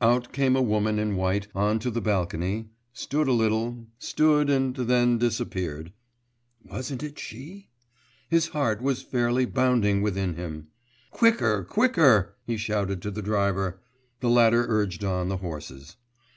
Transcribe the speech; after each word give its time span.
Out 0.00 0.32
came 0.32 0.56
a 0.56 0.60
woman 0.60 0.98
in 0.98 1.14
white 1.14 1.46
on 1.54 1.78
to 1.78 1.88
the 1.92 2.00
balcony, 2.00 2.66
stood 2.92 3.28
a 3.28 3.32
little, 3.32 3.86
stood 3.96 4.50
and 4.50 4.74
then 4.74 5.18
disappeared.... 5.18 5.92
'Wasn't 6.64 7.00
it 7.04 7.16
she?' 7.16 7.68
His 8.28 8.48
heart 8.48 8.82
was 8.82 9.02
fairly 9.02 9.44
bounding 9.44 10.02
within 10.02 10.34
him. 10.34 10.66
'Quicker, 11.12 11.62
quicker!' 11.62 12.34
he 12.44 12.56
shouted 12.56 13.00
to 13.02 13.12
the 13.12 13.22
driver; 13.22 13.80
the 14.18 14.28
latter 14.30 14.66
urged 14.68 15.04
on 15.04 15.28
the 15.28 15.36
horses. 15.36 15.94